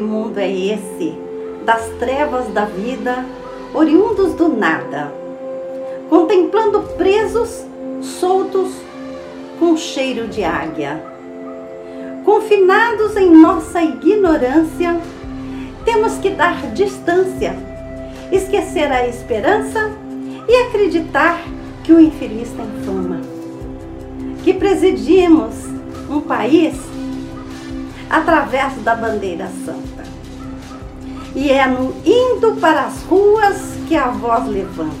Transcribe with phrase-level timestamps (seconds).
[0.00, 1.14] mundo é esse,
[1.64, 3.24] das trevas da vida,
[3.72, 5.12] oriundos do nada,
[6.08, 7.64] contemplando presos,
[8.00, 8.72] soltos,
[9.58, 11.02] com cheiro de águia.
[12.24, 15.00] Confinados em nossa ignorância,
[15.84, 17.54] temos que dar distância,
[18.32, 19.90] esquecer a esperança
[20.48, 21.40] e acreditar
[21.82, 23.20] que o infeliz tem fama.
[24.42, 25.54] Que presidimos
[26.08, 26.74] um país
[28.08, 30.04] através da bandeira santa.
[31.34, 34.94] E é no indo para as ruas que a voz levanta.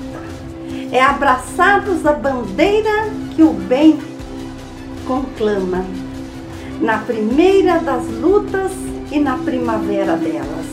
[0.90, 3.98] É abraçados a bandeira que o bem
[5.06, 5.84] conclama.
[6.80, 8.72] Na primeira das lutas
[9.12, 10.66] e na primavera delas.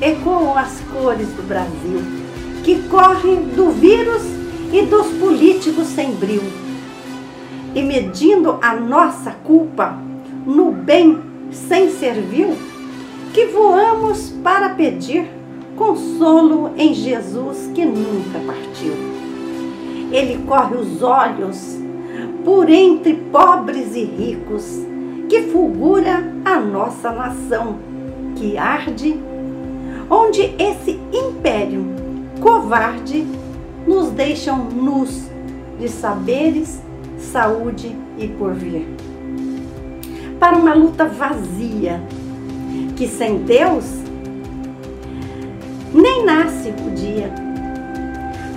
[0.00, 2.02] Ecoam as cores do Brasil,
[2.62, 4.22] que correm do vírus
[4.70, 6.42] e dos políticos sem bril.
[7.74, 9.98] E medindo a nossa culpa
[10.44, 11.18] no bem
[11.50, 12.56] sem servil,
[13.32, 15.28] que voamos para pedir
[15.76, 18.92] consolo em Jesus que nunca partiu.
[20.10, 21.78] Ele corre os olhos
[22.44, 24.64] por entre pobres e ricos,
[25.28, 27.76] que fulgura a nossa nação,
[28.36, 29.20] que arde,
[30.08, 31.84] onde esse império
[32.40, 33.26] covarde
[33.86, 35.26] nos deixam nus
[35.78, 36.80] de saberes,
[37.18, 38.86] saúde e porvir.
[40.38, 42.00] Para uma luta vazia,
[42.96, 43.84] que sem Deus
[45.92, 47.32] nem nasce o dia,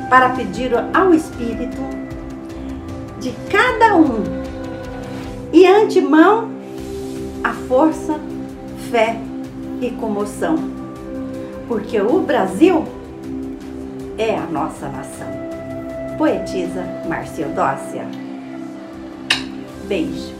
[0.09, 1.81] para pedir ao Espírito
[3.19, 4.23] de cada um
[5.53, 6.49] e antemão
[7.43, 8.19] a força,
[8.91, 9.17] fé
[9.81, 10.55] e comoção,
[11.67, 12.83] porque o Brasil
[14.17, 15.27] é a nossa nação.
[16.17, 18.05] Poetisa Marcia Dócia.
[19.87, 20.38] Beijo.